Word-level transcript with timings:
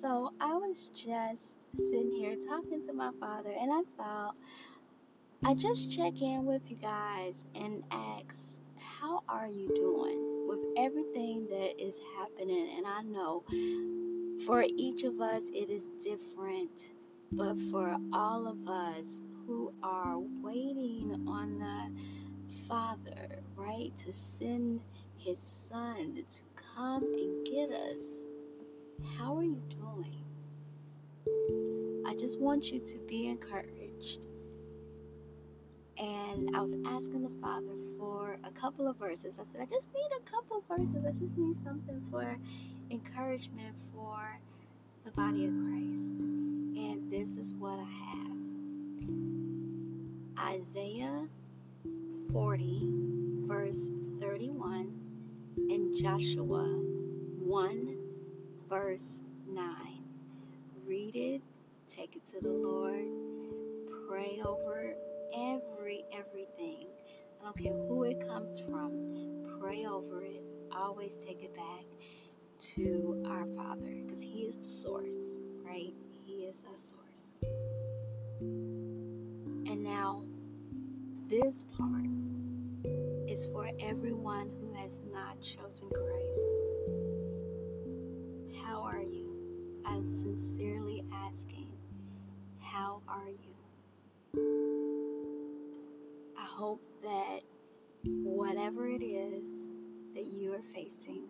So 0.00 0.32
I 0.40 0.54
was 0.54 0.88
just 0.88 1.56
sitting 1.76 2.10
here 2.12 2.34
talking 2.48 2.86
to 2.86 2.92
my 2.94 3.10
father, 3.20 3.50
and 3.50 3.70
I 3.70 3.82
thought 3.98 4.34
I 5.44 5.52
just 5.52 5.94
check 5.94 6.14
in 6.22 6.46
with 6.46 6.62
you 6.70 6.76
guys 6.76 7.44
and 7.54 7.82
ask, 7.90 8.38
how 8.78 9.22
are 9.28 9.46
you 9.46 9.68
doing 9.68 10.48
with 10.48 10.60
everything 10.78 11.46
that 11.50 11.78
is 11.78 12.00
happening? 12.18 12.76
And 12.78 12.86
I 12.86 13.02
know 13.02 13.44
for 14.46 14.64
each 14.66 15.04
of 15.04 15.20
us 15.20 15.42
it 15.52 15.68
is 15.68 15.84
different, 16.02 16.94
but 17.32 17.56
for 17.70 17.94
all 18.14 18.46
of 18.46 18.66
us 18.66 19.20
who 19.46 19.70
are 19.82 20.18
waiting 20.42 21.26
on 21.28 21.58
the 21.58 22.66
Father, 22.66 23.42
right, 23.54 23.94
to 23.98 24.14
send 24.14 24.80
His 25.18 25.38
Son 25.68 26.14
to 26.14 26.42
come 26.74 27.02
and 27.02 27.46
get 27.46 27.70
us, 27.70 28.29
how 29.18 29.36
are 29.36 29.44
you 29.44 29.62
doing? 29.70 30.24
I 32.06 32.14
just 32.14 32.40
want 32.40 32.70
you 32.72 32.80
to 32.80 32.98
be 33.08 33.28
encouraged 33.28 34.26
and 36.00 36.56
I 36.56 36.60
was 36.60 36.74
asking 36.86 37.22
the 37.22 37.40
Father 37.42 37.74
for 37.98 38.38
a 38.44 38.50
couple 38.50 38.88
of 38.88 38.96
verses. 38.96 39.38
I 39.38 39.44
said, 39.44 39.60
I 39.60 39.66
just 39.66 39.88
need 39.92 40.08
a 40.16 40.30
couple 40.30 40.64
verses. 40.66 41.04
I 41.06 41.10
just 41.10 41.36
need 41.36 41.62
something 41.62 42.00
for 42.10 42.38
encouragement 42.90 43.76
for 43.94 44.40
the 45.04 45.10
body 45.10 45.44
of 45.44 45.52
Christ. 45.52 46.10
And 46.10 47.10
this 47.10 47.36
is 47.36 47.52
what 47.52 47.78
I 47.78 47.86
have 50.38 50.54
Isaiah 50.56 51.28
40, 52.32 52.80
verse 53.46 53.90
31, 54.20 54.90
and 55.56 55.94
Joshua 55.94 56.64
1, 56.64 57.99
verse 58.70 59.22
9. 59.48 59.66
Read 60.86 61.16
it, 61.16 61.42
take 61.88 62.14
it 62.14 62.24
to 62.26 62.40
the 62.40 62.48
Lord, 62.48 63.04
pray 64.08 64.40
over 64.46 64.94
every 65.36 66.04
everything. 66.16 66.86
I 67.40 67.46
don't 67.46 67.58
care 67.58 67.72
who 67.72 68.04
it 68.04 68.24
comes 68.28 68.60
from. 68.60 69.58
Pray 69.60 69.86
over 69.86 70.22
it. 70.22 70.42
Always 70.72 71.14
take 71.14 71.42
it 71.42 71.52
back 71.56 71.84
to 72.76 73.24
our 73.28 73.44
Father 73.56 73.92
because 74.04 74.22
He 74.22 74.42
is 74.42 74.54
the 74.54 74.64
source, 74.64 75.16
right? 75.64 75.92
He 76.24 76.44
is 76.44 76.62
a 76.72 76.78
source. 76.78 77.40
And 78.40 79.82
now, 79.82 80.22
this 81.28 81.64
part 81.76 82.06
is 83.28 83.46
for 83.46 83.68
everyone 83.80 84.48
who 84.60 84.72
has 84.80 84.92
not 85.12 85.40
chosen 85.40 85.88
Christ. 85.90 86.09
Are 93.20 93.30
you? 93.30 93.54
I 96.38 96.44
hope 96.44 96.82
that 97.02 97.40
whatever 98.04 98.88
it 98.88 99.02
is 99.02 99.72
that 100.14 100.24
you 100.26 100.54
are 100.54 100.62
facing, 100.74 101.24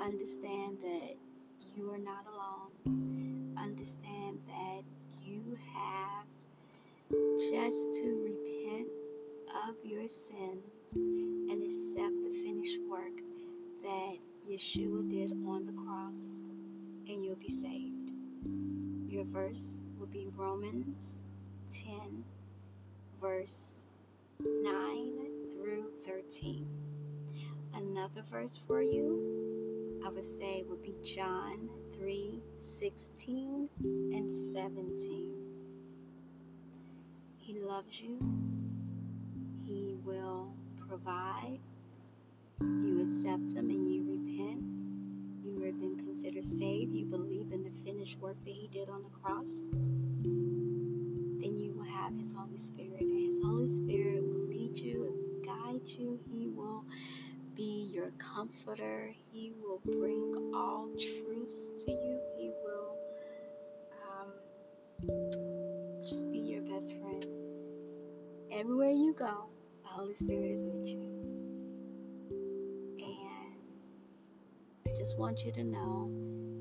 understand 0.00 0.78
that 0.82 1.16
you 1.74 1.90
are 1.90 1.98
not 1.98 2.26
alone. 2.26 3.54
Understand 3.56 4.38
that 4.46 4.82
you 5.22 5.56
have 5.74 6.26
just 7.38 7.92
to 8.00 8.22
repent 8.22 8.88
of 9.68 9.76
your 9.84 10.08
sins 10.08 10.92
and 10.92 11.62
accept 11.62 12.22
the 12.22 12.30
finished 12.44 12.80
work 12.88 13.16
that 13.82 14.16
Yeshua 14.50 15.08
did 15.08 15.32
on 15.46 15.64
the 15.66 15.72
cross, 15.72 16.48
and 17.08 17.24
you'll 17.24 17.36
be 17.36 17.48
saved. 17.48 18.10
Your 19.08 19.24
verse 19.24 19.80
be 20.14 20.28
Romans 20.36 21.24
10 21.70 22.22
verse 23.20 23.82
9 24.38 25.12
through 25.50 25.86
13. 26.06 26.68
Another 27.74 28.22
verse 28.30 28.56
for 28.68 28.80
you, 28.80 30.00
I 30.06 30.10
would 30.10 30.24
say, 30.24 30.62
would 30.68 30.84
be 30.84 30.96
John 31.04 31.68
3 31.98 32.40
16 32.60 33.68
and 33.82 34.54
17. 34.54 35.34
He 37.38 37.58
loves 37.58 38.00
you, 38.00 38.20
He 39.64 39.96
will 40.04 40.54
provide. 40.86 41.58
You 42.60 43.00
accept 43.00 43.52
Him 43.52 43.68
and 43.70 43.90
you 43.92 44.04
repent. 44.04 44.73
You 45.54 45.64
are 45.66 45.72
then 45.72 45.96
considered 45.96 46.44
saved. 46.44 46.92
You 46.92 47.06
believe 47.06 47.52
in 47.52 47.62
the 47.62 47.70
finished 47.84 48.18
work 48.18 48.36
that 48.44 48.50
He 48.50 48.68
did 48.72 48.88
on 48.88 49.04
the 49.04 49.10
cross. 49.10 49.48
Then 51.40 51.56
you 51.56 51.72
will 51.74 51.84
have 51.84 52.12
His 52.18 52.32
Holy 52.32 52.58
Spirit 52.58 53.00
And 53.00 53.26
His 53.26 53.38
Holy 53.38 53.68
Spirit 53.68 54.24
will 54.24 54.48
lead 54.48 54.76
you 54.76 55.04
and 55.04 55.46
guide 55.46 55.86
you. 55.86 56.18
He 56.28 56.48
will 56.48 56.84
be 57.54 57.88
your 57.92 58.10
comforter. 58.18 59.14
He 59.30 59.52
will 59.62 59.80
bring 59.84 60.50
all 60.54 60.88
truths 60.98 61.84
to 61.84 61.92
you. 61.92 62.20
He 62.36 62.50
will 62.64 62.96
um, 64.10 64.32
just 66.08 66.28
be 66.32 66.38
your 66.38 66.62
best 66.62 66.92
friend. 67.00 67.24
Everywhere 68.50 68.90
you 68.90 69.14
go, 69.16 69.44
the 69.82 69.88
Holy 69.88 70.14
Spirit 70.16 70.50
is 70.50 70.64
with 70.64 70.84
you. 70.84 71.33
Just 75.04 75.18
want 75.18 75.44
you 75.44 75.52
to 75.52 75.62
know 75.62 76.10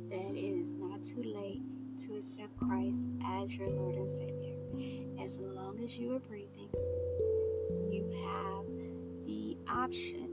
that 0.10 0.36
it 0.36 0.60
is 0.60 0.74
not 0.74 1.02
too 1.02 1.24
late 1.24 1.62
to 1.98 2.18
accept 2.18 2.58
Christ 2.58 3.08
as 3.26 3.56
your 3.56 3.70
Lord 3.70 3.96
and 3.96 4.12
Savior. 4.12 5.24
As 5.24 5.38
long 5.38 5.80
as 5.82 5.98
you 5.98 6.14
are 6.14 6.20
breathing, 6.20 6.68
you 7.90 8.04
have 8.28 8.66
the 9.26 9.56
option 9.72 10.28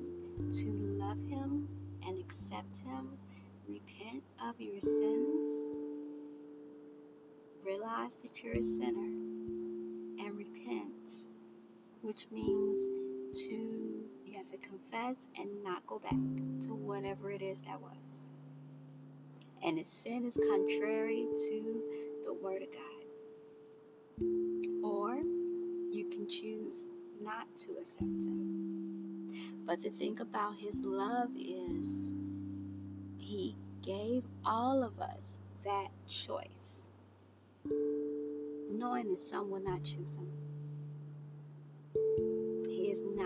to 0.51 0.73
love 0.99 1.19
Him 1.29 1.69
and 2.05 2.19
accept 2.19 2.79
Him, 2.79 3.11
repent 3.69 4.25
of 4.45 4.61
your 4.61 4.81
sins, 4.81 5.49
realize 7.65 8.17
that 8.23 8.43
you're 8.43 8.57
a 8.57 8.63
sinner, 8.63 9.13
and 10.19 10.37
repent, 10.37 11.13
which 12.03 12.27
means 12.33 12.81
to 13.33 14.01
you 14.25 14.37
have 14.37 14.51
to 14.51 14.59
confess 14.59 15.29
and 15.39 15.49
not 15.63 15.87
go 15.87 15.99
back 15.99 16.13
to 16.63 16.75
whatever 16.75 17.31
it 17.31 17.43
is 17.43 17.61
that 17.63 17.81
was. 17.81 18.25
And 19.63 19.79
if 19.79 19.87
sin 19.87 20.25
is 20.27 20.35
contrary 20.35 21.27
to 21.49 21.83
the 22.25 22.33
Word 22.33 22.63
of 22.63 22.69
God. 22.73 23.01
Or 24.85 25.17
you 25.91 26.09
can 26.11 26.29
choose 26.29 26.87
not 27.23 27.47
to 27.59 27.73
accept 27.81 28.01
Him. 28.01 29.65
But 29.67 29.83
the 29.83 29.91
thing 29.91 30.19
about 30.21 30.57
His 30.59 30.77
love 30.83 31.31
is 31.37 32.11
He 33.19 33.57
gave 33.83 34.25
all 34.45 34.83
of 34.83 34.99
us 35.01 35.39
that 35.65 35.89
choice, 36.09 36.89
knowing 38.71 39.09
that 39.09 39.19
some 39.19 39.51
will 39.51 39.63
not 39.63 39.83
choose 39.85 40.15
Him. 40.15 40.50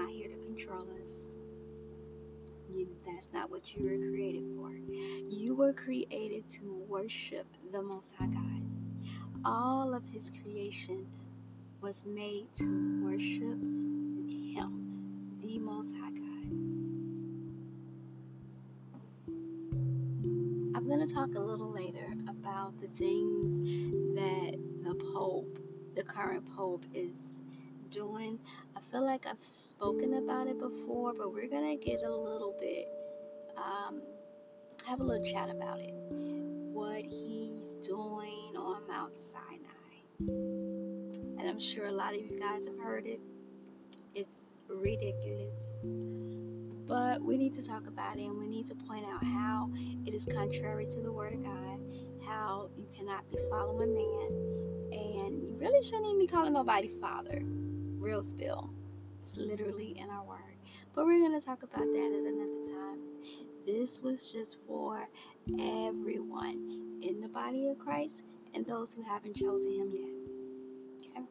Not 0.05 0.13
here 0.13 0.29
to 0.29 0.37
control 0.37 0.87
us. 1.01 1.37
You, 2.71 2.89
that's 3.07 3.29
not 3.33 3.51
what 3.51 3.75
you 3.75 3.85
were 3.85 4.11
created 4.11 4.45
for. 4.57 4.71
You 4.71 5.55
were 5.55 5.73
created 5.73 6.49
to 6.51 6.85
worship 6.89 7.47
the 7.73 7.81
Most 7.81 8.13
High 8.19 8.27
God 8.27 8.65
all 9.45 9.95
of 9.95 10.03
his 10.09 10.31
creation 10.43 11.07
was 11.81 12.05
made 12.07 12.47
to 12.55 13.05
worship 13.05 13.61
him, 13.61 15.39
the 15.43 15.59
Most 15.59 15.95
High 15.95 16.11
God. 16.11 16.51
I'm 20.77 20.87
going 20.89 21.07
to 21.07 21.15
talk 21.15 21.35
a 21.35 21.41
little 21.41 21.71
later 21.71 22.15
about 22.29 22.81
the 22.81 22.89
things 22.99 23.59
that 24.17 24.59
the 24.83 24.95
Pope, 25.13 25.59
the 25.95 26.03
current 26.03 26.45
Pope, 26.57 26.85
is 26.95 27.41
doing. 27.91 28.39
Feel 28.95 29.05
like 29.05 29.27
I've 29.27 29.43
spoken 29.43 30.15
about 30.15 30.47
it 30.47 30.57
before, 30.57 31.15
but 31.15 31.33
we're 31.33 31.49
going 31.49 31.77
to 31.77 31.85
get 31.85 32.05
a 32.05 32.15
little 32.15 32.55
bit, 32.61 32.87
um, 33.57 34.01
have 34.87 35.01
a 35.01 35.03
little 35.03 35.25
chat 35.25 35.51
about 35.51 35.81
it. 35.81 35.93
What 35.93 37.03
he's 37.03 37.75
doing 37.83 38.55
on 38.57 38.87
Mount 38.87 39.19
Sinai. 39.19 40.29
And 40.29 41.49
I'm 41.49 41.59
sure 41.59 41.87
a 41.87 41.93
lot 41.93 42.15
of 42.15 42.21
you 42.21 42.39
guys 42.39 42.67
have 42.67 42.79
heard 42.79 43.05
it. 43.05 43.19
It's 44.15 44.61
ridiculous. 44.69 45.85
But 46.87 47.21
we 47.21 47.37
need 47.37 47.57
to 47.57 47.67
talk 47.67 47.89
about 47.89 48.17
it 48.17 48.27
and 48.27 48.39
we 48.39 48.47
need 48.47 48.67
to 48.67 48.77
point 48.77 49.07
out 49.07 49.25
how 49.25 49.71
it 50.07 50.15
is 50.15 50.25
contrary 50.25 50.87
to 50.87 51.01
the 51.01 51.11
Word 51.11 51.33
of 51.33 51.43
God, 51.43 51.81
how 52.29 52.71
you 52.77 52.87
cannot 52.97 53.29
be 53.29 53.39
following 53.51 53.93
man, 53.93 54.93
and 54.93 55.43
you 55.43 55.57
really 55.59 55.83
shouldn't 55.83 56.07
even 56.07 56.21
be 56.21 56.29
calling 56.29 56.53
nobody 56.53 56.87
Father. 57.01 57.43
Real 57.99 58.23
spill. 58.23 58.71
It's 59.25 59.39
literally 59.39 59.97
in 59.99 60.11
our 60.11 60.23
Word. 60.23 60.59
But 60.95 61.07
we're 61.07 61.19
going 61.19 61.41
to 61.41 61.41
talk 61.41 61.63
about 61.63 61.81
that 61.81 61.87
at 61.87 62.27
another 62.27 62.63
time. 62.67 62.99
This 63.65 64.03
was 64.03 64.31
just 64.31 64.59
for 64.67 65.09
everyone 65.49 66.99
in 67.01 67.23
the 67.23 67.29
body 67.29 67.71
of 67.71 67.79
Christ 67.79 68.21
and 68.53 68.67
those 68.67 68.93
who 68.93 69.03
haven't 69.03 69.35
chosen 69.35 69.73
Him 69.73 69.91
yet. 69.91 70.11
Okay? 71.09 71.25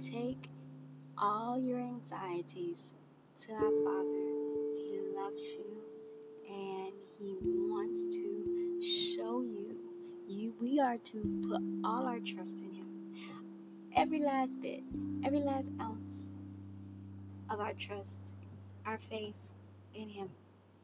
Take 0.00 0.50
all 1.16 1.56
your 1.56 1.78
anxieties 1.78 2.90
to 3.42 3.52
our 3.52 3.70
Father. 3.84 4.26
He 4.74 4.98
loves 5.14 5.40
you 5.40 5.84
and 6.48 6.92
He 7.20 7.36
wants 7.70 8.06
to 8.16 8.82
show 9.14 9.42
you. 9.42 9.76
You 10.26 10.52
we 10.60 10.80
are 10.80 10.98
to 10.98 11.44
put 11.48 11.62
all 11.84 12.08
our 12.08 12.18
trust 12.18 12.58
in 12.58 12.72
Him. 12.72 12.83
Every 13.96 14.18
last 14.18 14.60
bit, 14.60 14.82
every 15.24 15.38
last 15.38 15.70
ounce 15.80 16.34
of 17.48 17.60
our 17.60 17.72
trust, 17.74 18.32
our 18.86 18.98
faith 18.98 19.36
in 19.94 20.08
Him. 20.08 20.28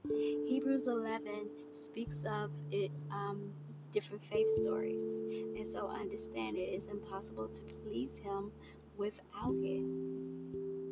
Hebrews 0.09 0.87
11 0.87 1.51
speaks 1.73 2.25
of 2.25 2.53
it, 2.71 2.93
um, 3.11 3.51
different 3.93 4.23
faith 4.23 4.49
stories. 4.49 5.19
And 5.57 5.67
so 5.67 5.89
understand 5.89 6.57
it 6.57 6.73
is 6.73 6.87
impossible 6.87 7.49
to 7.49 7.61
please 7.85 8.17
Him 8.19 8.53
without 8.97 9.55
it, 9.55 9.85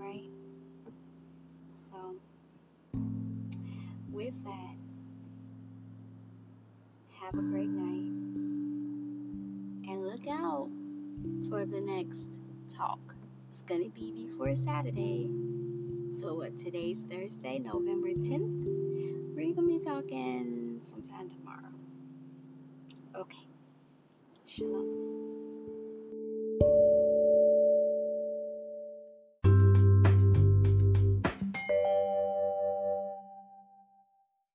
right? 0.00 0.29
So, 1.88 2.17
with 4.11 4.35
that, 4.43 4.75
have 7.21 7.35
a 7.35 7.43
great 7.43 7.69
night 7.69 8.09
and 9.88 10.05
look 10.05 10.26
out 10.29 10.69
for 11.49 11.56
the 11.70 11.81
next 11.81 12.38
talk. 12.75 13.15
It's 13.50 13.62
going 13.62 13.85
to 13.85 13.91
be 13.91 14.12
before 14.12 14.55
Saturday. 14.55 15.29
So, 16.19 16.35
what 16.35 16.59
today's 16.59 16.99
Thursday, 17.11 17.59
November 17.59 18.09
10th. 18.09 18.65
We're 19.37 19.55
going 19.55 19.55
to 19.55 19.79
be 19.79 19.85
talking 19.85 20.81
sometime 20.82 21.29
tomorrow. 21.29 21.73
Okay. 23.15 23.47
Shalom. 24.47 25.08